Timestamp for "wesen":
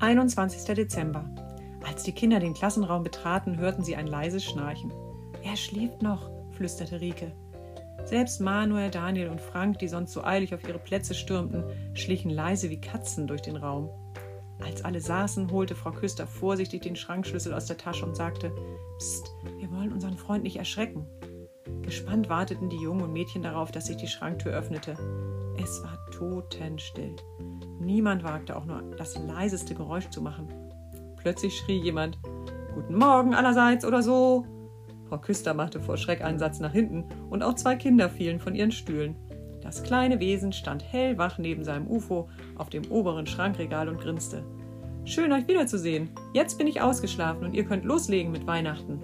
40.20-40.52